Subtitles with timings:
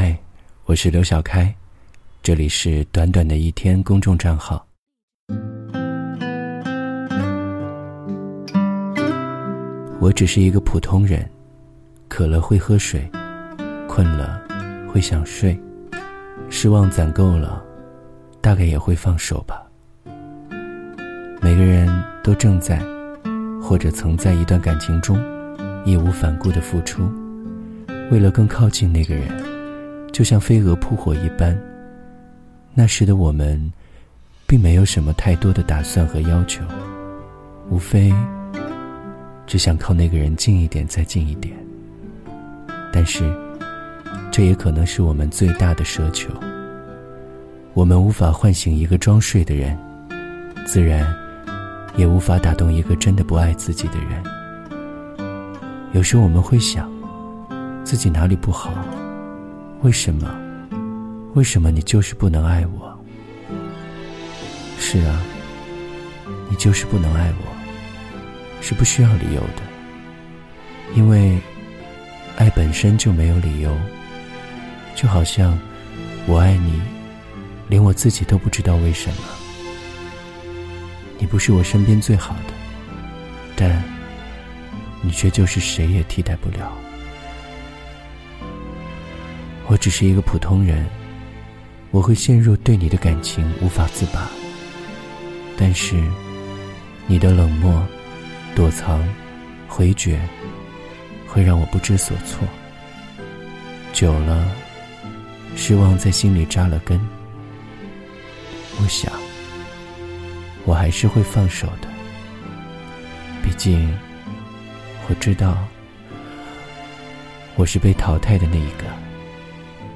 [0.00, 0.16] 嗨，
[0.64, 1.52] 我是刘小开，
[2.22, 4.64] 这里是短短的一天公众账号。
[9.98, 11.28] 我只是一个普通人，
[12.06, 13.10] 渴了会喝水，
[13.88, 14.40] 困了
[14.88, 15.60] 会想睡，
[16.48, 17.60] 失望攒够了，
[18.40, 19.66] 大概也会放手吧。
[21.42, 21.92] 每个人
[22.22, 22.80] 都正在，
[23.60, 25.20] 或者曾在一段感情中，
[25.84, 27.02] 义无反顾的付出，
[28.12, 29.26] 为了更靠近那个人，
[30.18, 31.56] 就像飞蛾扑火一般。
[32.74, 33.72] 那时的我们，
[34.48, 36.64] 并没有什么太多的打算和要求，
[37.70, 38.12] 无非。
[39.46, 41.54] 只想靠那个人近一点，再近一点。
[42.92, 43.32] 但是，
[44.32, 46.28] 这也可能是我们最大的奢求。
[47.72, 49.78] 我们无法唤醒一个装睡的人，
[50.66, 51.14] 自然，
[51.96, 54.20] 也无法打动一个真的不爱自己的人。
[55.92, 56.90] 有时我们会想，
[57.84, 58.74] 自己哪里不好？
[59.82, 60.28] 为什么？
[61.34, 62.98] 为什么你就是不能爱我？
[64.78, 65.22] 是啊，
[66.50, 67.48] 你就是不能爱我。
[68.60, 69.62] 是不需要理由的，
[70.96, 71.38] 因为
[72.36, 73.72] 爱本身就没有理由。
[74.96, 75.56] 就好像
[76.26, 76.82] 我爱你，
[77.68, 79.16] 连我自己都不知道为什么。
[81.18, 82.52] 你不是我身边最好的，
[83.54, 83.80] 但
[85.02, 86.76] 你却就是谁也替代不了。
[89.78, 90.84] 只是一个普通人，
[91.90, 94.28] 我会陷入对你的感情无法自拔。
[95.56, 95.96] 但是
[97.06, 97.82] 你的冷漠。
[98.54, 99.06] 躲藏、
[99.68, 100.18] 回绝，
[101.28, 102.40] 会让我不知所措。
[103.92, 104.50] 久了，
[105.54, 106.98] 失望在心里扎了根。
[108.80, 109.12] 我想，
[110.64, 111.86] 我还是会放手的。
[113.44, 113.96] 毕竟，
[115.08, 115.56] 我知道，
[117.54, 118.86] 我是被淘汰的那一个，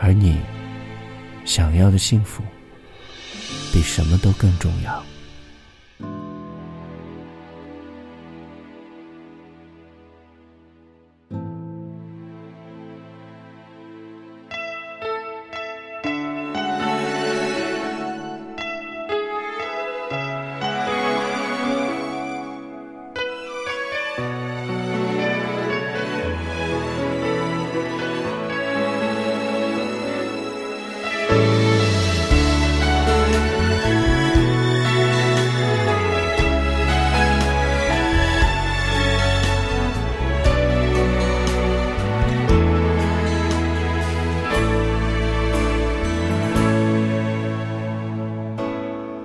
[0.00, 0.40] 而你
[1.44, 2.42] 想要的幸福，
[3.72, 5.04] 比什么都更重要。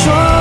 [0.00, 0.37] 只能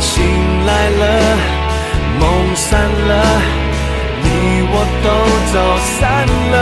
[0.00, 0.10] 醒
[0.66, 1.02] 来了，
[2.18, 2.22] 梦
[2.54, 3.12] 散了。
[4.22, 4.26] 你
[4.72, 5.06] 我都
[5.52, 5.54] 走
[5.98, 6.54] 散了，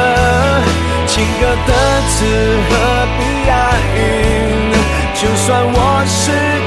[1.06, 1.70] 情歌的
[2.08, 2.14] 词
[2.68, 2.70] 何
[3.18, 3.50] 必押
[3.94, 3.98] 韵？
[5.14, 5.76] 就算我
[6.06, 6.57] 是。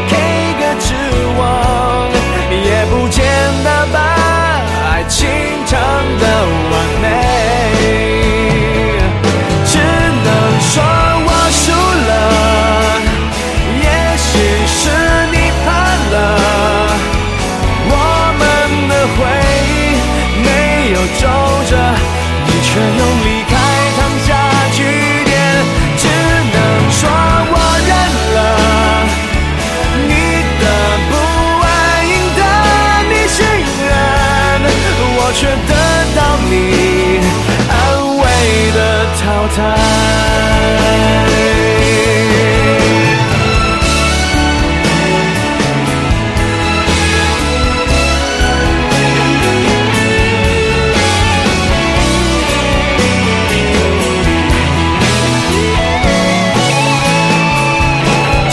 [39.55, 39.59] 态。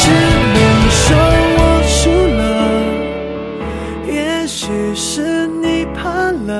[0.00, 0.04] 只
[0.54, 0.56] 能
[0.90, 1.04] 说
[1.56, 2.42] 我输了，
[4.06, 4.60] 也许
[4.94, 6.50] 是你怕了，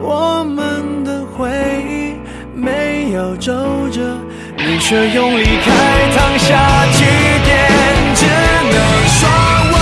[0.00, 1.67] 我们的回忆
[3.12, 3.52] 要走
[3.90, 4.00] 着
[4.58, 7.04] 你却用离开烫下句
[7.44, 7.54] 点
[8.14, 8.76] 只能
[9.08, 9.28] 说
[9.72, 9.77] 我